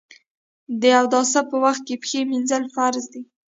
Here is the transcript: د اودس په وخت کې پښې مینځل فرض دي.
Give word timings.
د 0.81 0.83
اودس 0.99 1.33
په 1.49 1.55
وخت 1.63 1.81
کې 1.87 1.95
پښې 2.01 2.19
مینځل 2.29 2.63
فرض 2.75 3.03
دي. 3.13 3.21